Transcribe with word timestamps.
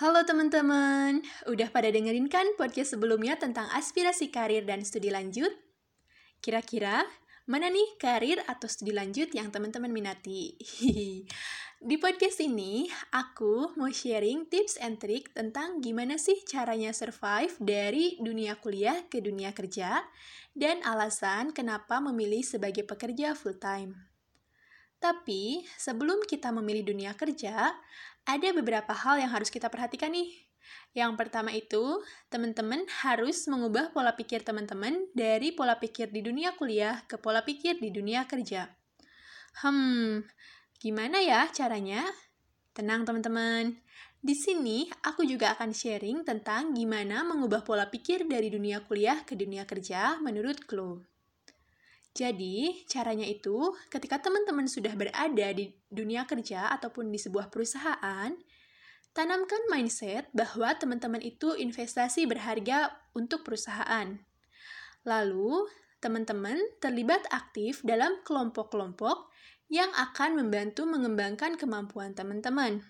Halo 0.00 0.24
teman-teman, 0.24 1.20
udah 1.44 1.68
pada 1.68 1.92
dengerin 1.92 2.24
kan 2.32 2.48
podcast 2.56 2.96
sebelumnya 2.96 3.36
tentang 3.36 3.68
aspirasi 3.76 4.32
karir 4.32 4.64
dan 4.64 4.88
studi 4.88 5.12
lanjut? 5.12 5.52
Kira-kira 6.40 7.04
mana 7.44 7.68
nih 7.68 8.00
karir 8.00 8.40
atau 8.48 8.72
studi 8.72 8.96
lanjut 8.96 9.28
yang 9.36 9.52
teman-teman 9.52 9.92
minati? 9.92 10.56
Di 11.92 11.96
podcast 12.00 12.40
ini, 12.40 12.88
aku 13.12 13.76
mau 13.76 13.92
sharing 13.92 14.48
tips 14.48 14.80
and 14.80 14.96
trick 14.96 15.28
tentang 15.36 15.84
gimana 15.84 16.16
sih 16.16 16.40
caranya 16.48 16.96
survive 16.96 17.52
dari 17.60 18.16
dunia 18.16 18.56
kuliah 18.64 19.04
ke 19.12 19.20
dunia 19.20 19.52
kerja 19.52 20.08
dan 20.56 20.80
alasan 20.88 21.52
kenapa 21.52 22.00
memilih 22.00 22.40
sebagai 22.40 22.88
pekerja 22.88 23.36
full-time. 23.36 24.11
Tapi, 25.02 25.66
sebelum 25.74 26.22
kita 26.22 26.54
memilih 26.54 26.94
dunia 26.94 27.10
kerja, 27.18 27.74
ada 28.22 28.48
beberapa 28.54 28.94
hal 28.94 29.18
yang 29.18 29.34
harus 29.34 29.50
kita 29.50 29.66
perhatikan 29.66 30.14
nih. 30.14 30.30
Yang 30.94 31.18
pertama 31.18 31.50
itu, 31.50 31.98
teman-teman 32.30 32.86
harus 33.02 33.50
mengubah 33.50 33.90
pola 33.90 34.14
pikir 34.14 34.46
teman-teman 34.46 35.10
dari 35.10 35.50
pola 35.50 35.74
pikir 35.74 36.14
di 36.14 36.22
dunia 36.22 36.54
kuliah 36.54 37.02
ke 37.10 37.18
pola 37.18 37.42
pikir 37.42 37.82
di 37.82 37.90
dunia 37.90 38.30
kerja. 38.30 38.70
Hmm, 39.66 40.22
gimana 40.78 41.18
ya 41.18 41.50
caranya? 41.50 42.06
Tenang 42.70 43.02
teman-teman. 43.02 43.74
Di 44.22 44.38
sini 44.38 44.86
aku 45.02 45.26
juga 45.26 45.58
akan 45.58 45.74
sharing 45.74 46.22
tentang 46.22 46.78
gimana 46.78 47.26
mengubah 47.26 47.66
pola 47.66 47.90
pikir 47.90 48.30
dari 48.30 48.54
dunia 48.54 48.78
kuliah 48.86 49.26
ke 49.26 49.34
dunia 49.34 49.66
kerja 49.66 50.22
menurut 50.22 50.62
Chloe. 50.62 51.11
Jadi, 52.12 52.84
caranya 52.84 53.24
itu 53.24 53.72
ketika 53.88 54.20
teman-teman 54.20 54.68
sudah 54.68 54.92
berada 54.92 55.48
di 55.56 55.72
dunia 55.88 56.28
kerja 56.28 56.68
ataupun 56.76 57.08
di 57.08 57.16
sebuah 57.16 57.48
perusahaan, 57.48 58.36
tanamkan 59.16 59.62
mindset 59.72 60.28
bahwa 60.36 60.76
teman-teman 60.76 61.24
itu 61.24 61.56
investasi 61.56 62.28
berharga 62.28 62.92
untuk 63.16 63.44
perusahaan. 63.48 64.20
Lalu, 65.08 65.72
teman-teman 66.04 66.60
terlibat 66.84 67.24
aktif 67.32 67.80
dalam 67.80 68.20
kelompok-kelompok 68.28 69.32
yang 69.72 69.88
akan 69.96 70.36
membantu 70.36 70.84
mengembangkan 70.84 71.56
kemampuan 71.56 72.12
teman-teman. 72.12 72.84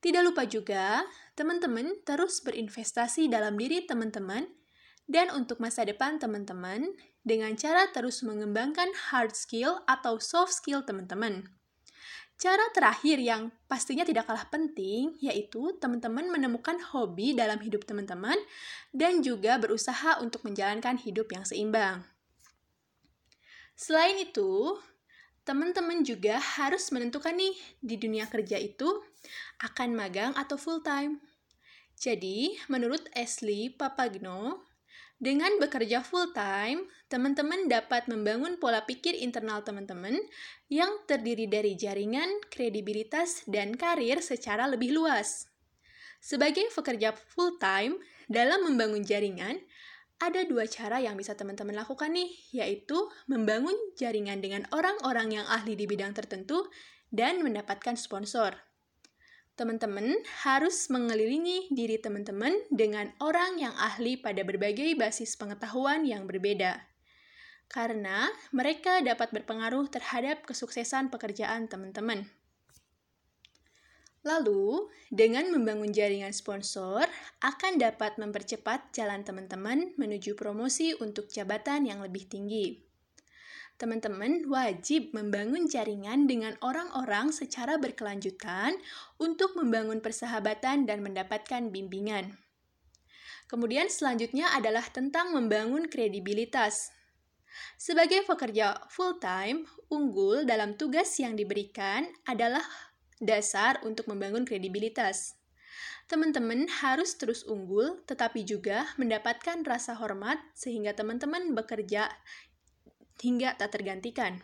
Tidak 0.00 0.24
lupa 0.24 0.48
juga, 0.48 1.04
teman-teman 1.36 2.00
terus 2.08 2.40
berinvestasi 2.40 3.28
dalam 3.28 3.60
diri 3.60 3.84
teman-teman 3.84 4.57
dan 5.08 5.32
untuk 5.32 5.58
masa 5.58 5.88
depan 5.88 6.20
teman-teman 6.20 6.92
dengan 7.24 7.56
cara 7.56 7.88
terus 7.88 8.20
mengembangkan 8.20 8.92
hard 9.10 9.32
skill 9.32 9.80
atau 9.88 10.20
soft 10.20 10.52
skill 10.52 10.84
teman-teman. 10.84 11.48
Cara 12.38 12.70
terakhir 12.70 13.18
yang 13.18 13.50
pastinya 13.66 14.06
tidak 14.06 14.30
kalah 14.30 14.46
penting 14.46 15.18
yaitu 15.18 15.74
teman-teman 15.82 16.30
menemukan 16.30 16.78
hobi 16.94 17.34
dalam 17.34 17.58
hidup 17.58 17.82
teman-teman 17.82 18.38
dan 18.94 19.26
juga 19.26 19.58
berusaha 19.58 20.22
untuk 20.22 20.46
menjalankan 20.46 21.02
hidup 21.02 21.26
yang 21.34 21.42
seimbang. 21.42 22.06
Selain 23.74 24.14
itu, 24.22 24.78
teman-teman 25.42 26.06
juga 26.06 26.38
harus 26.38 26.94
menentukan 26.94 27.34
nih 27.34 27.58
di 27.82 27.98
dunia 27.98 28.30
kerja 28.30 28.54
itu 28.54 28.86
akan 29.58 29.98
magang 29.98 30.30
atau 30.38 30.54
full 30.54 30.78
time. 30.82 31.18
Jadi, 31.98 32.54
menurut 32.70 33.02
Ashley 33.18 33.74
Papagno, 33.74 34.67
dengan 35.18 35.50
bekerja 35.58 36.06
full 36.06 36.30
time, 36.30 36.86
teman-teman 37.10 37.66
dapat 37.66 38.06
membangun 38.06 38.54
pola 38.62 38.86
pikir 38.86 39.18
internal 39.18 39.66
teman-teman 39.66 40.14
yang 40.70 40.94
terdiri 41.10 41.50
dari 41.50 41.74
jaringan, 41.74 42.38
kredibilitas, 42.46 43.42
dan 43.50 43.74
karir 43.74 44.22
secara 44.22 44.70
lebih 44.70 44.94
luas. 44.94 45.50
Sebagai 46.22 46.70
pekerja 46.70 47.10
full 47.34 47.58
time, 47.58 47.98
dalam 48.30 48.62
membangun 48.70 49.02
jaringan, 49.02 49.58
ada 50.22 50.46
dua 50.46 50.70
cara 50.70 51.02
yang 51.02 51.18
bisa 51.18 51.34
teman-teman 51.34 51.74
lakukan 51.74 52.14
nih, 52.14 52.30
yaitu 52.54 53.10
membangun 53.26 53.74
jaringan 53.98 54.38
dengan 54.38 54.70
orang-orang 54.70 55.42
yang 55.42 55.46
ahli 55.50 55.74
di 55.74 55.90
bidang 55.90 56.14
tertentu 56.14 56.70
dan 57.10 57.42
mendapatkan 57.42 57.98
sponsor 57.98 58.67
teman-teman 59.58 60.14
harus 60.46 60.86
mengelilingi 60.86 61.66
diri 61.74 61.98
teman-teman 61.98 62.54
dengan 62.70 63.10
orang 63.18 63.58
yang 63.58 63.74
ahli 63.74 64.14
pada 64.14 64.46
berbagai 64.46 64.94
basis 64.94 65.34
pengetahuan 65.34 66.06
yang 66.06 66.30
berbeda. 66.30 66.86
Karena 67.66 68.30
mereka 68.54 69.02
dapat 69.02 69.34
berpengaruh 69.34 69.90
terhadap 69.90 70.46
kesuksesan 70.46 71.10
pekerjaan 71.10 71.66
teman-teman. 71.66 72.30
Lalu, 74.22 74.86
dengan 75.10 75.50
membangun 75.50 75.90
jaringan 75.90 76.32
sponsor, 76.32 77.04
akan 77.42 77.82
dapat 77.82 78.16
mempercepat 78.16 78.94
jalan 78.94 79.26
teman-teman 79.26 79.92
menuju 79.98 80.38
promosi 80.38 80.94
untuk 81.02 81.26
jabatan 81.28 81.84
yang 81.90 81.98
lebih 82.00 82.30
tinggi 82.30 82.87
teman-teman 83.78 84.42
wajib 84.50 85.14
membangun 85.14 85.70
jaringan 85.70 86.26
dengan 86.26 86.58
orang-orang 86.66 87.30
secara 87.30 87.78
berkelanjutan 87.78 88.74
untuk 89.22 89.54
membangun 89.54 90.02
persahabatan 90.02 90.84
dan 90.84 90.98
mendapatkan 91.00 91.70
bimbingan. 91.70 92.34
Kemudian 93.46 93.88
selanjutnya 93.88 94.52
adalah 94.52 94.84
tentang 94.90 95.32
membangun 95.32 95.88
kredibilitas. 95.88 96.92
Sebagai 97.80 98.26
pekerja 98.28 98.76
full-time, 98.92 99.64
unggul 99.88 100.44
dalam 100.44 100.76
tugas 100.76 101.14
yang 101.16 101.32
diberikan 101.32 102.04
adalah 102.28 102.60
dasar 103.22 103.80
untuk 103.86 104.04
membangun 104.10 104.44
kredibilitas. 104.44 105.38
Teman-teman 106.08 106.68
harus 106.68 107.16
terus 107.16 107.44
unggul, 107.44 108.00
tetapi 108.08 108.44
juga 108.44 108.88
mendapatkan 108.96 109.60
rasa 109.64 109.92
hormat 109.96 110.40
sehingga 110.56 110.96
teman-teman 110.96 111.52
bekerja 111.52 112.08
hingga 113.22 113.58
tak 113.58 113.74
tergantikan. 113.78 114.40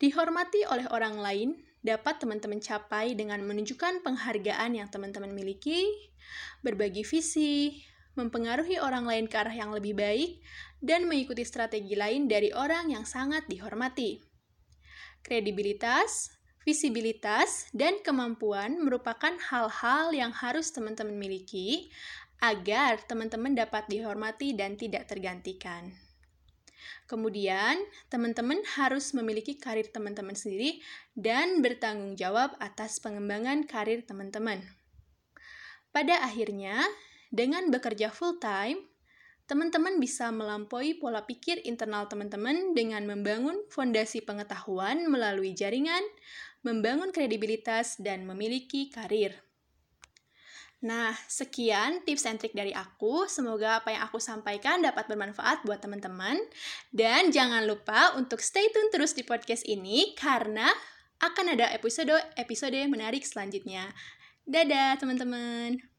Dihormati 0.00 0.64
oleh 0.64 0.88
orang 0.88 1.20
lain 1.20 1.48
dapat 1.80 2.20
teman-teman 2.20 2.60
capai 2.60 3.16
dengan 3.16 3.40
menunjukkan 3.44 4.04
penghargaan 4.04 4.76
yang 4.76 4.88
teman-teman 4.88 5.32
miliki, 5.32 5.88
berbagi 6.60 7.04
visi, 7.04 7.80
mempengaruhi 8.16 8.76
orang 8.80 9.08
lain 9.08 9.24
ke 9.28 9.36
arah 9.36 9.52
yang 9.52 9.72
lebih 9.72 9.96
baik, 9.96 10.40
dan 10.80 11.08
mengikuti 11.08 11.44
strategi 11.44 11.96
lain 11.96 12.28
dari 12.28 12.52
orang 12.52 12.92
yang 12.92 13.04
sangat 13.08 13.48
dihormati. 13.48 14.20
Kredibilitas, 15.20 16.32
visibilitas, 16.64 17.68
dan 17.72 18.00
kemampuan 18.00 18.80
merupakan 18.80 19.36
hal-hal 19.52 20.12
yang 20.16 20.32
harus 20.32 20.72
teman-teman 20.72 21.16
miliki 21.16 21.92
agar 22.40 23.04
teman-teman 23.04 23.52
dapat 23.52 23.84
dihormati 23.88 24.56
dan 24.56 24.80
tidak 24.80 25.08
tergantikan. 25.08 25.92
Kemudian, 27.10 27.80
teman-teman 28.08 28.62
harus 28.78 29.10
memiliki 29.12 29.58
karir 29.58 29.90
teman-teman 29.90 30.38
sendiri 30.38 30.80
dan 31.18 31.60
bertanggung 31.60 32.14
jawab 32.14 32.54
atas 32.62 33.02
pengembangan 33.02 33.66
karir 33.66 34.06
teman-teman. 34.06 34.62
Pada 35.90 36.22
akhirnya, 36.22 36.86
dengan 37.34 37.66
bekerja 37.70 38.14
full-time, 38.14 38.78
teman-teman 39.50 39.98
bisa 39.98 40.30
melampaui 40.30 40.94
pola 40.94 41.26
pikir 41.26 41.58
internal 41.66 42.06
teman-teman 42.06 42.70
dengan 42.78 43.02
membangun 43.02 43.58
fondasi 43.66 44.22
pengetahuan 44.22 45.10
melalui 45.10 45.50
jaringan, 45.58 46.02
membangun 46.62 47.10
kredibilitas, 47.10 47.98
dan 47.98 48.22
memiliki 48.22 48.86
karir. 48.94 49.49
Nah, 50.80 51.12
sekian 51.28 52.00
tips 52.08 52.24
and 52.24 52.40
trick 52.40 52.56
dari 52.56 52.72
aku. 52.72 53.28
Semoga 53.28 53.84
apa 53.84 53.92
yang 53.92 54.02
aku 54.08 54.16
sampaikan 54.16 54.80
dapat 54.80 55.12
bermanfaat 55.12 55.60
buat 55.68 55.84
teman-teman. 55.84 56.40
Dan 56.88 57.28
jangan 57.28 57.68
lupa 57.68 58.16
untuk 58.16 58.40
stay 58.40 58.64
tune 58.72 58.88
terus 58.88 59.12
di 59.12 59.20
podcast 59.20 59.68
ini 59.68 60.16
karena 60.16 60.72
akan 61.20 61.52
ada 61.52 61.68
episode-episode 61.76 62.80
menarik 62.88 63.20
selanjutnya. 63.28 63.92
Dadah, 64.48 64.96
teman-teman. 64.96 65.89